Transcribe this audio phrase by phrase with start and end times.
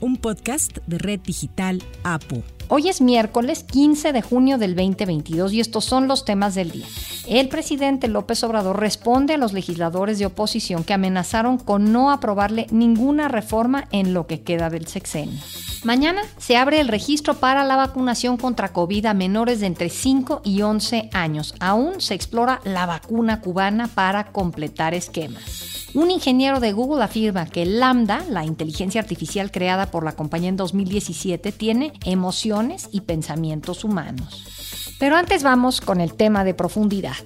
[0.00, 2.42] un podcast de Red Digital APU.
[2.68, 6.86] Hoy es miércoles 15 de junio del 2022 y estos son los temas del día.
[7.26, 12.66] El presidente López Obrador responde a los legisladores de oposición que amenazaron con no aprobarle
[12.70, 15.40] ninguna reforma en lo que queda del sexenio.
[15.82, 20.42] Mañana se abre el registro para la vacunación contra COVID a menores de entre 5
[20.44, 21.54] y 11 años.
[21.58, 25.79] Aún se explora la vacuna cubana para completar esquemas.
[25.92, 30.56] Un ingeniero de Google afirma que Lambda, la inteligencia artificial creada por la compañía en
[30.56, 34.44] 2017, tiene emociones y pensamientos humanos.
[35.00, 37.16] Pero antes vamos con el tema de profundidad.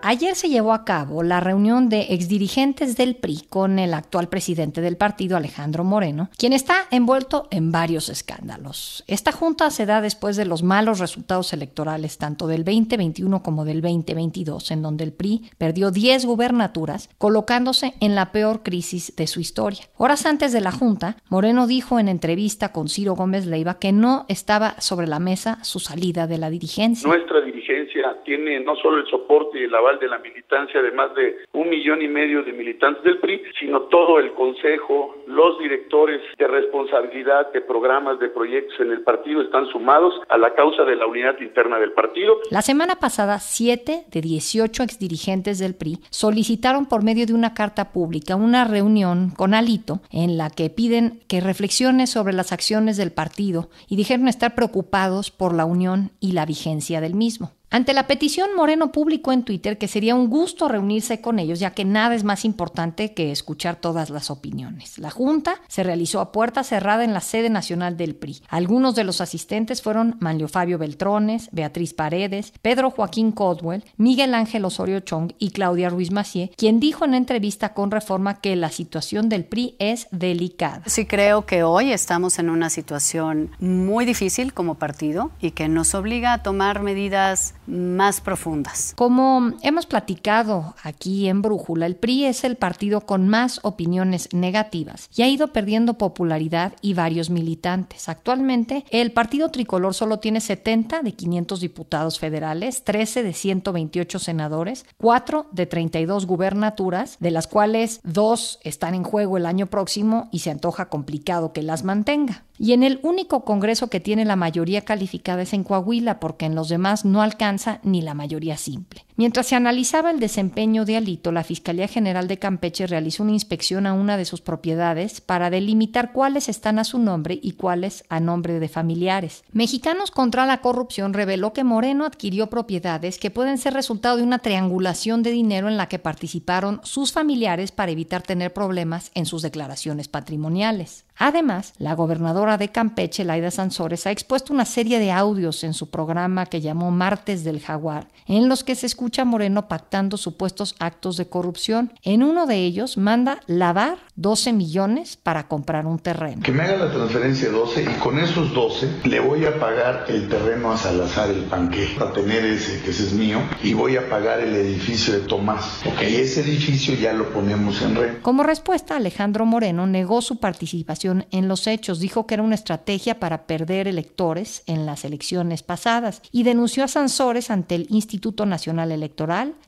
[0.00, 4.80] Ayer se llevó a cabo la reunión de exdirigentes del PRI con el actual presidente
[4.80, 9.02] del partido, Alejandro Moreno, quien está envuelto en varios escándalos.
[9.08, 13.80] Esta junta se da después de los malos resultados electorales tanto del 2021 como del
[13.80, 19.40] 2022, en donde el PRI perdió 10 gubernaturas, colocándose en la peor crisis de su
[19.40, 19.80] historia.
[19.96, 24.26] Horas antes de la junta, Moreno dijo en entrevista con Ciro Gómez Leiva que no
[24.28, 27.08] estaba sobre la mesa su salida de la dirigencia.
[27.08, 27.77] Nuestra dirigencia
[28.24, 31.68] tiene no solo el soporte y el aval de la militancia de más de un
[31.68, 37.52] millón y medio de militantes del PRI, sino todo el consejo, los directores de responsabilidad
[37.52, 41.38] de programas, de proyectos en el partido están sumados a la causa de la unidad
[41.40, 42.40] interna del partido.
[42.50, 47.92] La semana pasada, siete de 18 exdirigentes del PRI solicitaron por medio de una carta
[47.92, 53.12] pública una reunión con Alito en la que piden que reflexione sobre las acciones del
[53.12, 57.57] partido y dijeron estar preocupados por la unión y la vigencia del mismo.
[57.70, 61.72] Ante la petición, Moreno publicó en Twitter que sería un gusto reunirse con ellos, ya
[61.72, 64.98] que nada es más importante que escuchar todas las opiniones.
[64.98, 68.40] La junta se realizó a puerta cerrada en la sede nacional del PRI.
[68.48, 74.64] Algunos de los asistentes fueron Manlio Fabio Beltrones, Beatriz Paredes, Pedro Joaquín Codwell, Miguel Ángel
[74.64, 79.28] Osorio Chong y Claudia Ruiz Macié, quien dijo en entrevista con Reforma que la situación
[79.28, 80.84] del PRI es delicada.
[80.86, 85.94] Sí creo que hoy estamos en una situación muy difícil como partido y que nos
[85.94, 88.94] obliga a tomar medidas más profundas.
[88.96, 95.10] Como hemos platicado aquí en Brújula, el PRI es el partido con más opiniones negativas
[95.14, 98.08] y ha ido perdiendo popularidad y varios militantes.
[98.08, 104.86] Actualmente, el partido tricolor solo tiene 70 de 500 diputados federales, 13 de 128 senadores,
[104.96, 110.40] 4 de 32 gubernaturas, de las cuales dos están en juego el año próximo y
[110.40, 112.44] se antoja complicado que las mantenga.
[112.58, 116.54] Y en el único Congreso que tiene la mayoría calificada es en Coahuila, porque en
[116.54, 119.07] los demás no alcanza ni la mayoría simple.
[119.18, 123.84] Mientras se analizaba el desempeño de Alito, la Fiscalía General de Campeche realizó una inspección
[123.88, 128.20] a una de sus propiedades para delimitar cuáles están a su nombre y cuáles a
[128.20, 129.42] nombre de familiares.
[129.50, 134.38] Mexicanos contra la Corrupción reveló que Moreno adquirió propiedades que pueden ser resultado de una
[134.38, 139.42] triangulación de dinero en la que participaron sus familiares para evitar tener problemas en sus
[139.42, 141.06] declaraciones patrimoniales.
[141.16, 145.90] Además, la gobernadora de Campeche, Laida Sansores, ha expuesto una serie de audios en su
[145.90, 150.74] programa que llamó Martes del Jaguar, en los que se escucha a Moreno pactando supuestos
[150.78, 151.92] actos de corrupción.
[152.02, 156.42] En uno de ellos manda lavar 12 millones para comprar un terreno.
[156.42, 160.28] Que me haga la transferencia 12 y con esos 12 le voy a pagar el
[160.28, 164.08] terreno a Salazar el Panque para tener ese que ese es mío y voy a
[164.08, 165.80] pagar el edificio de Tomás.
[165.86, 168.18] Ok, ese edificio ya lo ponemos en red.
[168.22, 172.00] Como respuesta, Alejandro Moreno negó su participación en los hechos.
[172.00, 176.88] Dijo que era una estrategia para perder electores en las elecciones pasadas y denunció a
[176.88, 178.97] Sansores ante el Instituto Nacional Electoral,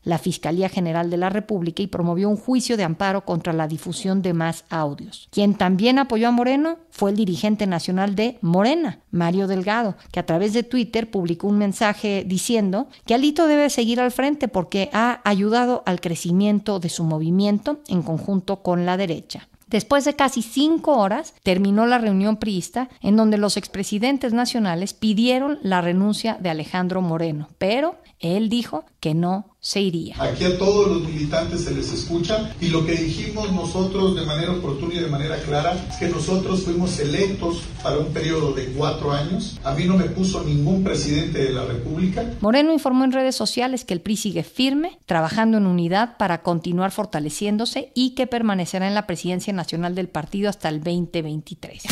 [0.05, 4.23] la Fiscalía General de la República y promovió un juicio de amparo contra la difusión
[4.23, 5.29] de más audios.
[5.31, 10.27] Quien también apoyó a Moreno fue el dirigente nacional de Morena, Mario Delgado, que a
[10.27, 15.21] través de Twitter publicó un mensaje diciendo que Alito debe seguir al frente porque ha
[15.25, 19.49] ayudado al crecimiento de su movimiento en conjunto con la derecha.
[19.71, 25.59] Después de casi cinco horas, terminó la reunión priista en donde los expresidentes nacionales pidieron
[25.63, 30.17] la renuncia de Alejandro Moreno, pero él dijo que no se iría.
[30.19, 34.53] Aquí a todos los militantes se les escucha y lo que dijimos nosotros de manera
[34.53, 39.13] oportuna y de manera clara es que nosotros fuimos electos para un periodo de cuatro
[39.13, 39.59] años.
[39.63, 42.25] A mí no me puso ningún presidente de la República.
[42.41, 46.91] Moreno informó en redes sociales que el PRI sigue firme, trabajando en unidad para continuar
[46.91, 51.83] fortaleciéndose y que permanecerá en la presidencia nacional del partido hasta el 2023.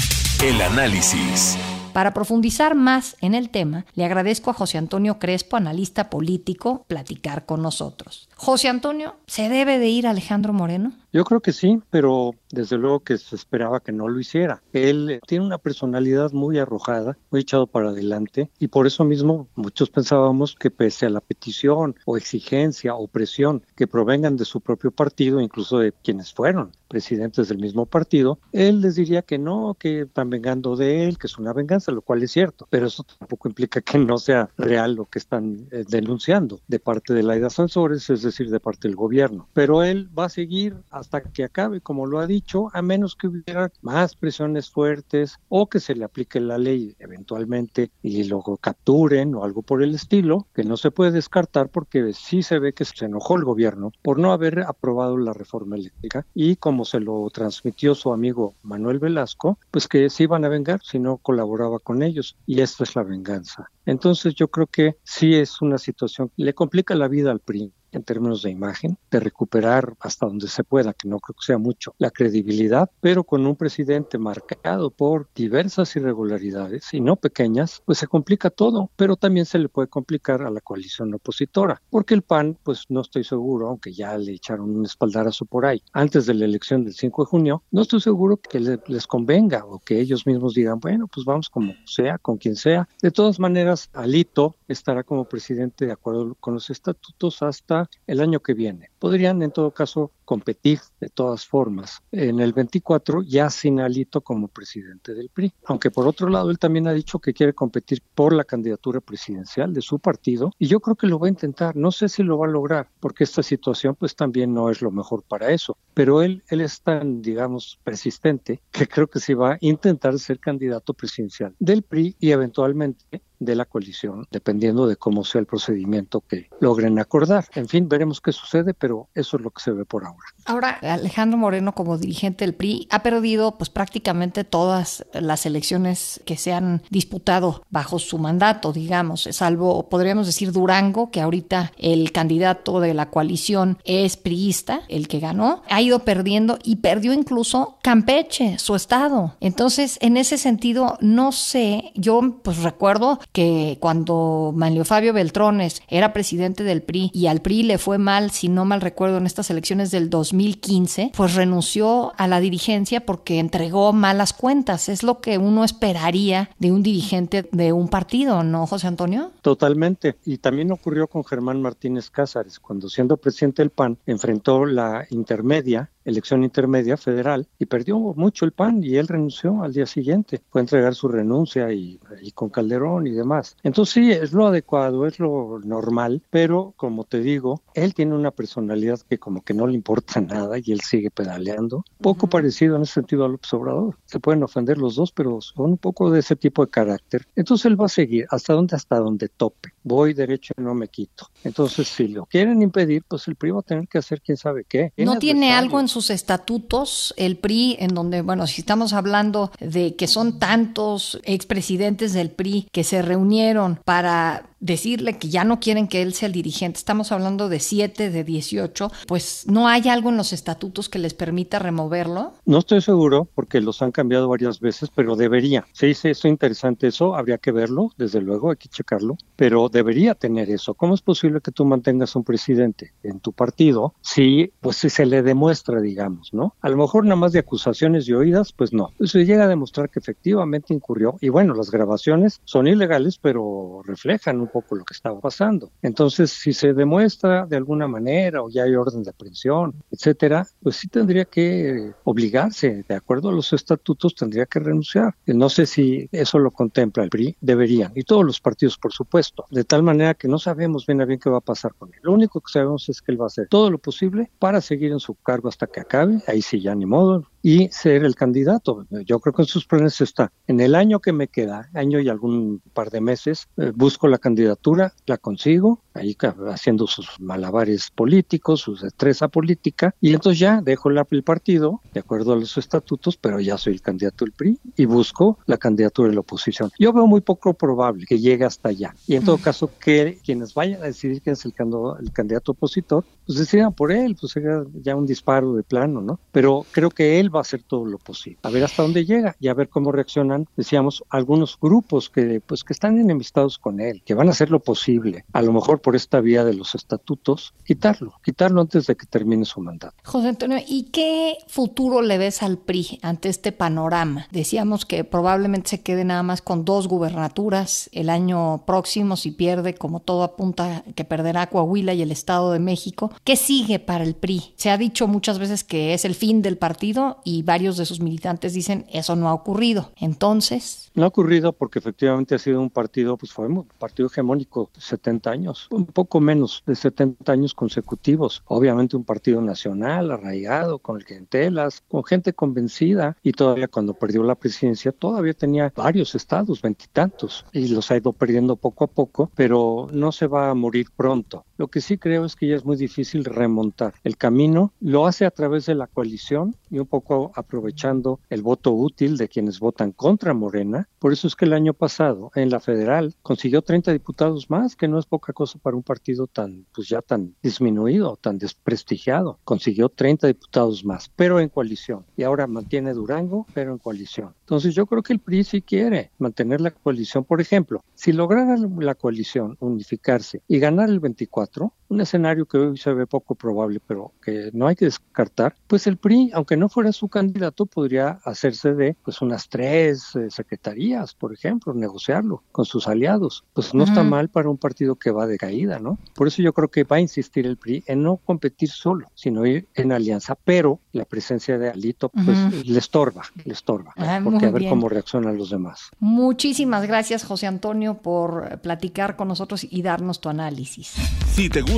[0.42, 1.58] El análisis.
[1.92, 7.46] Para profundizar más en el tema, le agradezco a José Antonio Crespo, analista político, platicar
[7.46, 8.27] con nosotros.
[8.40, 10.92] José Antonio, ¿se debe de ir Alejandro Moreno?
[11.12, 14.62] Yo creo que sí, pero desde luego que se esperaba que no lo hiciera.
[14.72, 19.90] Él tiene una personalidad muy arrojada, muy echado para adelante, y por eso mismo muchos
[19.90, 24.92] pensábamos que pese a la petición o exigencia o presión que provengan de su propio
[24.92, 30.02] partido, incluso de quienes fueron presidentes del mismo partido, él les diría que no, que
[30.02, 33.48] están vengando de él, que es una venganza, lo cual es cierto, pero eso tampoco
[33.48, 37.50] implica que no sea real lo que están eh, denunciando de parte de la Laida
[37.50, 39.48] Sansores, es decir, de parte del gobierno.
[39.52, 43.28] Pero él va a seguir hasta que acabe, como lo ha dicho, a menos que
[43.28, 49.34] hubiera más presiones fuertes o que se le aplique la ley eventualmente y luego capturen
[49.34, 52.84] o algo por el estilo, que no se puede descartar porque sí se ve que
[52.84, 57.28] se enojó el gobierno por no haber aprobado la reforma eléctrica y como se lo
[57.30, 62.02] transmitió su amigo Manuel Velasco, pues que se iban a vengar si no colaboraba con
[62.02, 63.70] ellos y esto es la venganza.
[63.86, 67.72] Entonces yo creo que sí es una situación que le complica la vida al PRI
[67.92, 71.58] en términos de imagen, de recuperar hasta donde se pueda, que no creo que sea
[71.58, 77.98] mucho, la credibilidad, pero con un presidente marcado por diversas irregularidades y no pequeñas, pues
[77.98, 82.22] se complica todo, pero también se le puede complicar a la coalición opositora, porque el
[82.22, 86.34] PAN, pues no estoy seguro, aunque ya le echaron un espaldarazo por ahí, antes de
[86.34, 90.26] la elección del 5 de junio, no estoy seguro que les convenga o que ellos
[90.26, 92.88] mismos digan, bueno, pues vamos como sea, con quien sea.
[93.02, 98.40] De todas maneras, Alito estará como presidente de acuerdo con los estatutos hasta el año
[98.40, 98.90] que viene.
[98.98, 104.48] Podrían en todo caso competir de todas formas en el 24 ya sin Alito como
[104.48, 105.54] presidente del PRI.
[105.64, 109.72] Aunque por otro lado él también ha dicho que quiere competir por la candidatura presidencial
[109.72, 111.76] de su partido y yo creo que lo va a intentar.
[111.76, 114.90] No sé si lo va a lograr porque esta situación pues también no es lo
[114.90, 115.78] mejor para eso.
[115.94, 120.38] Pero él, él es tan, digamos, persistente que creo que sí va a intentar ser
[120.38, 126.20] candidato presidencial del PRI y eventualmente de la coalición, dependiendo de cómo sea el procedimiento
[126.20, 127.46] que logren acordar.
[127.54, 130.26] En fin, veremos qué sucede, pero eso es lo que se ve por ahora.
[130.44, 136.36] Ahora, Alejandro Moreno, como dirigente del PRI, ha perdido pues prácticamente todas las elecciones que
[136.36, 142.80] se han disputado bajo su mandato, digamos, salvo, podríamos decir, Durango, que ahorita el candidato
[142.80, 148.58] de la coalición es priista, el que ganó, ha ido perdiendo y perdió incluso Campeche,
[148.58, 149.36] su estado.
[149.40, 156.12] Entonces, en ese sentido, no sé, yo pues recuerdo que cuando Manlio Fabio Beltrones era
[156.12, 159.50] presidente del PRI y al PRI le fue mal, si no mal recuerdo, en estas
[159.50, 164.88] elecciones del 2015, pues renunció a la dirigencia porque entregó malas cuentas.
[164.88, 169.32] Es lo que uno esperaría de un dirigente de un partido, ¿no, José Antonio?
[169.42, 170.16] Totalmente.
[170.24, 175.90] Y también ocurrió con Germán Martínez Cázares, cuando siendo presidente del PAN enfrentó la intermedia
[176.08, 180.40] elección intermedia federal y perdió mucho el PAN y él renunció al día siguiente.
[180.50, 182.00] Fue a entregar su renuncia y,
[182.34, 183.56] con Calderón y demás.
[183.62, 188.30] Entonces sí, es lo adecuado, es lo normal, pero como te digo, él tiene una
[188.30, 191.84] personalidad que como que no le importa nada y él sigue pedaleando.
[192.00, 193.98] Poco parecido en ese sentido a López Obrador.
[194.06, 197.26] Se pueden ofender los dos, pero son un poco de ese tipo de carácter.
[197.36, 199.70] Entonces él va a seguir hasta donde, hasta donde tope.
[199.82, 201.28] Voy derecho y no me quito.
[201.44, 204.64] Entonces si lo quieren impedir, pues el PRI va a tener que hacer quién sabe
[204.64, 204.92] qué.
[204.96, 209.96] ¿No tiene algo en su estatutos, el PRI, en donde, bueno, si estamos hablando de
[209.96, 215.88] que son tantos expresidentes del PRI que se reunieron para decirle que ya no quieren
[215.88, 220.10] que él sea el dirigente, estamos hablando de 7, de 18, pues no hay algo
[220.10, 222.32] en los estatutos que les permita removerlo.
[222.44, 225.66] No estoy seguro porque los han cambiado varias veces, pero debería.
[225.72, 230.14] Se dice eso interesante, eso habría que verlo, desde luego hay que checarlo, pero debería
[230.14, 230.74] tener eso.
[230.74, 235.06] ¿Cómo es posible que tú mantengas un presidente en tu partido si pues si se
[235.06, 236.54] le demuestra, digamos, ¿no?
[236.60, 238.92] A lo mejor nada más de acusaciones y oídas, pues no.
[239.04, 244.40] Se llega a demostrar que efectivamente incurrió y bueno, las grabaciones son ilegales, pero reflejan
[244.40, 245.70] un poco lo que estaba pasando.
[245.82, 250.76] Entonces, si se demuestra de alguna manera o ya hay orden de aprehensión, etcétera, pues
[250.76, 255.14] sí tendría que obligarse, de acuerdo a los estatutos, tendría que renunciar.
[255.26, 259.44] No sé si eso lo contempla el PRI, deberían, y todos los partidos, por supuesto,
[259.50, 262.00] de tal manera que no sabemos bien a bien qué va a pasar con él.
[262.02, 264.92] Lo único que sabemos es que él va a hacer todo lo posible para seguir
[264.92, 268.84] en su cargo hasta que acabe, ahí sí ya ni modo, y ser el candidato.
[269.06, 270.30] Yo creo que en sus planes está.
[270.46, 274.18] En el año que me queda, año y algún par de meses, eh, busco la
[274.18, 276.16] candidatura, la consigo, ahí
[276.50, 282.32] haciendo sus malabares políticos, su destreza política, y entonces ya dejo el partido, de acuerdo
[282.32, 286.14] a los estatutos, pero ya soy el candidato del PRI y busco la candidatura de
[286.14, 286.70] la oposición.
[286.78, 288.94] Yo veo muy poco probable que llegue hasta allá.
[289.06, 291.54] Y en todo caso, que quienes vayan a decidir quién es el,
[292.00, 296.18] el candidato opositor, pues decidan por él, pues sería ya un disparo de plano, ¿no?
[296.32, 298.38] Pero creo que él va a hacer todo lo posible.
[298.42, 302.64] A ver hasta dónde llega y a ver cómo reaccionan, decíamos, algunos grupos que, pues,
[302.64, 305.24] que están enemistados con él, que van a hacer lo posible.
[305.32, 309.46] A lo mejor por esta vía de los estatutos, quitarlo, quitarlo antes de que termine
[309.46, 309.96] su mandato.
[310.04, 314.26] José Antonio, ¿y qué futuro le ves al PRI ante este panorama?
[314.30, 319.76] Decíamos que probablemente se quede nada más con dos gubernaturas el año próximo si pierde,
[319.76, 323.10] como todo apunta, que perderá Coahuila y el Estado de México.
[323.24, 324.52] ¿Qué sigue para el PRI?
[324.56, 328.00] Se ha dicho muchas veces que es el fin del partido y varios de sus
[328.00, 329.90] militantes dicen eso no ha ocurrido.
[329.96, 330.87] Entonces...
[330.98, 335.30] No ha ocurrido porque efectivamente ha sido un partido, pues fue un partido hegemónico 70
[335.30, 338.42] años, un poco menos de 70 años consecutivos.
[338.46, 344.34] Obviamente un partido nacional, arraigado, con clientelas, con gente convencida y todavía cuando perdió la
[344.34, 349.86] presidencia todavía tenía varios estados, veintitantos, y los ha ido perdiendo poco a poco, pero
[349.92, 351.44] no se va a morir pronto.
[351.58, 353.94] Lo que sí creo es que ya es muy difícil remontar.
[354.02, 358.72] El camino lo hace a través de la coalición y un poco aprovechando el voto
[358.72, 360.87] útil de quienes votan contra Morena.
[360.98, 364.88] Por eso es que el año pasado en la federal consiguió 30 diputados más, que
[364.88, 369.38] no es poca cosa para un partido tan, pues ya tan disminuido, tan desprestigiado.
[369.44, 372.04] Consiguió 30 diputados más, pero en coalición.
[372.16, 374.34] Y ahora mantiene Durango, pero en coalición.
[374.40, 377.24] Entonces yo creo que el PRI sí quiere mantener la coalición.
[377.24, 382.76] Por ejemplo, si lograra la coalición unificarse y ganar el 24, un escenario que hoy
[382.76, 386.68] se ve poco probable, pero que no hay que descartar, pues el PRI, aunque no
[386.68, 392.64] fuera su candidato, podría hacerse de pues unas tres eh, secretarías, por ejemplo, negociarlo con
[392.64, 393.44] sus aliados.
[393.54, 395.98] Pues no está mal para un partido que va de caída, ¿no?
[396.14, 399.46] Por eso yo creo que va a insistir el PRI en no competir solo, sino
[399.46, 404.46] ir en alianza, pero la presencia de Alito pues le estorba, le estorba, ah, porque
[404.46, 405.90] a ver cómo reaccionan los demás.
[406.00, 410.94] Muchísimas gracias, José Antonio, por platicar con nosotros y darnos tu análisis.
[411.28, 411.77] Si te gusta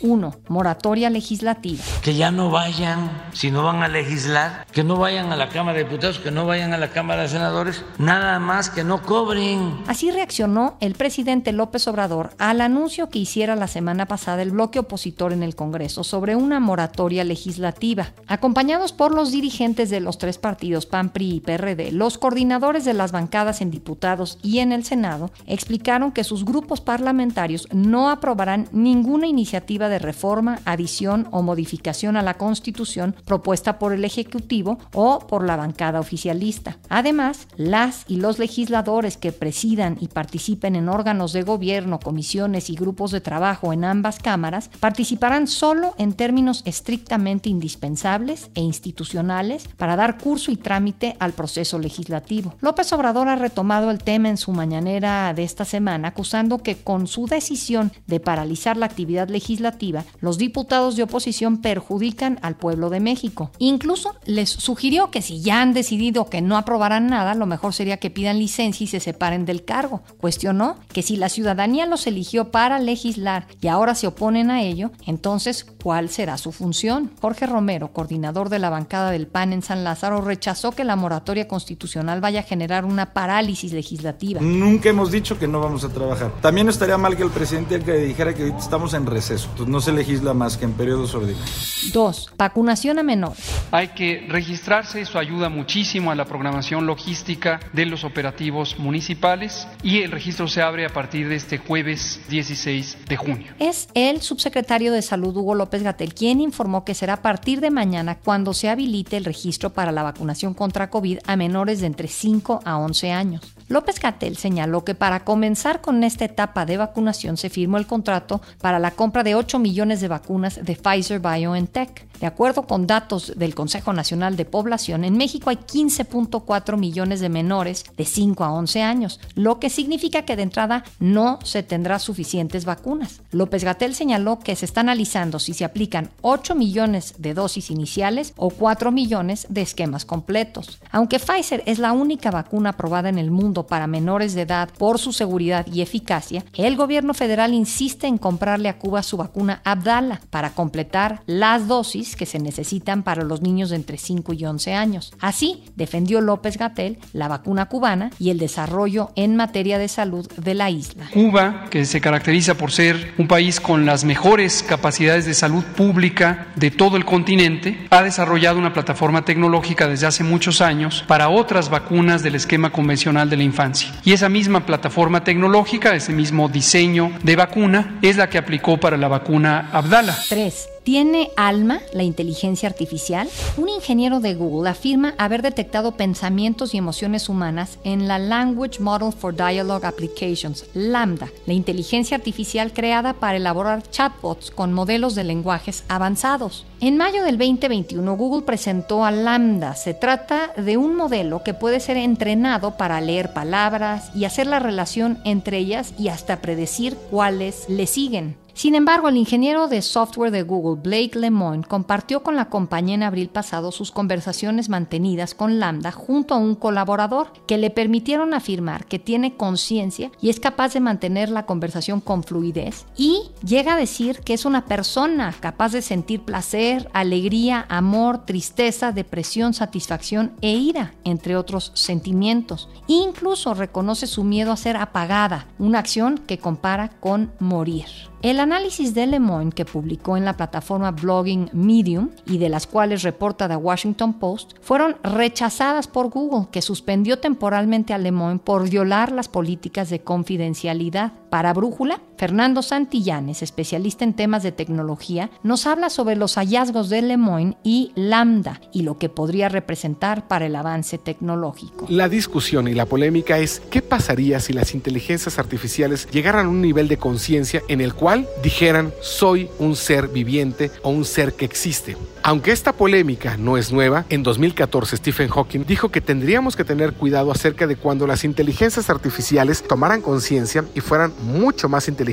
[0.00, 0.34] 1.
[0.48, 1.82] Moratoria legislativa.
[2.02, 5.78] Que ya no vayan, si no van a legislar, que no vayan a la Cámara
[5.78, 9.76] de Diputados, que no vayan a la Cámara de Senadores, nada más que no cobren.
[9.86, 14.78] Así reaccionó el presidente López Obrador al anuncio que hiciera la semana pasada el bloque
[14.78, 18.12] opositor en el Congreso sobre una moratoria legislativa.
[18.26, 22.94] Acompañados por los dirigentes de los tres partidos, PAN, PRI y PRD, los coordinadores de
[22.94, 28.68] las bancadas en diputados y en el Senado explicaron que sus grupos parlamentarios no aprobarán
[28.72, 35.20] ninguna iniciativa de reforma, adición o modificación a la Constitución propuesta por el Ejecutivo o
[35.20, 36.78] por la bancada oficialista.
[36.88, 42.74] Además, las y los legisladores que presidan y participen en órganos de gobierno, comisiones y
[42.74, 49.96] grupos de trabajo en ambas cámaras participarán solo en términos estrictamente indispensables e institucionales para
[49.96, 52.54] dar curso y trámite al proceso legislativo.
[52.60, 57.06] López Obrador ha retomado el tema en su mañanera de esta semana acusando que con
[57.06, 59.77] su decisión de paralizar la actividad legislativa
[60.20, 63.50] los diputados de oposición perjudican al pueblo de México.
[63.58, 67.98] Incluso les sugirió que si ya han decidido que no aprobarán nada, lo mejor sería
[67.98, 70.02] que pidan licencia y se separen del cargo.
[70.20, 74.90] Cuestionó que si la ciudadanía los eligió para legislar y ahora se oponen a ello,
[75.06, 77.10] entonces, ¿cuál será su función?
[77.20, 81.48] Jorge Romero, coordinador de la bancada del PAN en San Lázaro, rechazó que la moratoria
[81.48, 84.40] constitucional vaya a generar una parálisis legislativa.
[84.40, 86.32] Nunca hemos dicho que no vamos a trabajar.
[86.40, 90.56] También estaría mal que el presidente dijera que estamos en receso no se legisla más
[90.56, 91.90] que en periodos ordinarios.
[91.92, 92.32] 2.
[92.36, 93.38] Vacunación a menores.
[93.70, 100.02] Hay que registrarse, eso ayuda muchísimo a la programación logística de los operativos municipales y
[100.02, 103.52] el registro se abre a partir de este jueves 16 de junio.
[103.58, 107.70] Es el subsecretario de Salud Hugo López Gatel quien informó que será a partir de
[107.70, 112.08] mañana cuando se habilite el registro para la vacunación contra COVID a menores de entre
[112.08, 113.57] 5 a 11 años.
[113.68, 118.40] López Gatel señaló que para comenzar con esta etapa de vacunación se firmó el contrato
[118.62, 122.08] para la compra de 8 millones de vacunas de Pfizer BioNTech.
[122.18, 127.28] De acuerdo con datos del Consejo Nacional de Población, en México hay 15.4 millones de
[127.28, 132.00] menores de 5 a 11 años, lo que significa que de entrada no se tendrá
[132.00, 133.20] suficientes vacunas.
[133.30, 138.32] López Gatel señaló que se está analizando si se aplican 8 millones de dosis iniciales
[138.36, 140.80] o 4 millones de esquemas completos.
[140.90, 144.68] Aunque Pfizer es la única vacuna aprobada en el mundo mundo para menores de edad
[144.78, 149.60] por su seguridad y eficacia, el gobierno federal insiste en comprarle a Cuba su vacuna
[149.64, 154.44] Abdala para completar las dosis que se necesitan para los niños de entre 5 y
[154.44, 155.12] 11 años.
[155.20, 160.54] Así, defendió López Gatel la vacuna cubana y el desarrollo en materia de salud de
[160.54, 161.08] la isla.
[161.12, 166.48] Cuba, que se caracteriza por ser un país con las mejores capacidades de salud pública
[166.56, 171.70] de todo el continente, ha desarrollado una plataforma tecnológica desde hace muchos años para otras
[171.70, 173.90] vacunas del esquema convencional de la infancia.
[174.04, 178.96] Y esa misma plataforma tecnológica, ese mismo diseño de vacuna, es la que aplicó para
[178.96, 180.16] la vacuna Abdala.
[180.28, 180.68] 3.
[180.88, 183.28] ¿Tiene alma la inteligencia artificial?
[183.58, 189.12] Un ingeniero de Google afirma haber detectado pensamientos y emociones humanas en la Language Model
[189.12, 195.84] for Dialogue Applications, LAMDA, la inteligencia artificial creada para elaborar chatbots con modelos de lenguajes
[195.88, 196.64] avanzados.
[196.80, 199.74] En mayo del 2021, Google presentó a Lambda.
[199.74, 204.58] Se trata de un modelo que puede ser entrenado para leer palabras y hacer la
[204.58, 208.36] relación entre ellas y hasta predecir cuáles le siguen.
[208.58, 213.04] Sin embargo, el ingeniero de software de Google, Blake Lemoine, compartió con la compañía en
[213.04, 218.86] abril pasado sus conversaciones mantenidas con Lambda junto a un colaborador que le permitieron afirmar
[218.86, 223.78] que tiene conciencia y es capaz de mantener la conversación con fluidez y llega a
[223.78, 230.50] decir que es una persona capaz de sentir placer, alegría, amor, tristeza, depresión, satisfacción e
[230.54, 232.68] ira, entre otros sentimientos.
[232.88, 237.86] Incluso reconoce su miedo a ser apagada, una acción que compara con morir.
[238.20, 243.04] El análisis de Lemoyne que publicó en la plataforma blogging Medium y de las cuales
[243.04, 249.12] reporta The Washington Post fueron rechazadas por Google, que suspendió temporalmente a Lemoyne por violar
[249.12, 251.12] las políticas de confidencialidad.
[251.30, 257.00] Para Brújula, Fernando Santillanes, especialista en temas de tecnología, nos habla sobre los hallazgos de
[257.00, 261.86] Lemoyne y Lambda y lo que podría representar para el avance tecnológico.
[261.88, 266.60] La discusión y la polémica es qué pasaría si las inteligencias artificiales llegaran a un
[266.60, 271.44] nivel de conciencia en el cual dijeran soy un ser viviente o un ser que
[271.44, 271.96] existe.
[272.24, 276.94] Aunque esta polémica no es nueva, en 2014 Stephen Hawking dijo que tendríamos que tener
[276.94, 282.07] cuidado acerca de cuando las inteligencias artificiales tomaran conciencia y fueran mucho más inteligentes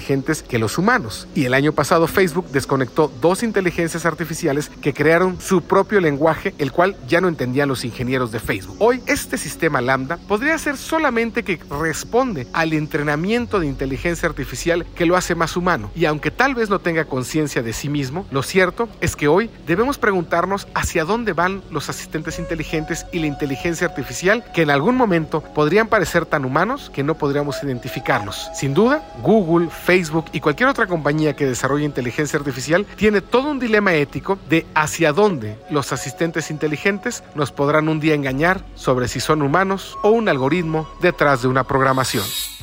[0.48, 1.28] que los humanos.
[1.36, 6.72] Y el año pasado Facebook desconectó dos inteligencias artificiales que crearon su propio lenguaje, el
[6.72, 8.76] cual ya no entendían los ingenieros de Facebook.
[8.80, 15.06] Hoy este sistema lambda podría ser solamente que responde al entrenamiento de inteligencia artificial que
[15.06, 15.92] lo hace más humano.
[15.96, 19.50] Y aunque tal vez no tenga conciencia de sí mismo, lo cierto es que hoy
[19.66, 24.96] debemos preguntarnos hacia dónde van los asistentes inteligentes y la inteligencia artificial que en algún
[24.96, 28.50] momento podrían parecer tan humanos que no podríamos identificarlos.
[28.54, 33.60] Sin duda, Google, Facebook y cualquier otra compañía que desarrolle inteligencia artificial tiene todo un
[33.60, 39.20] dilema ético de hacia dónde los asistentes inteligentes nos podrán un día engañar sobre si
[39.20, 42.26] son humanos o un algoritmo detrás de una programación.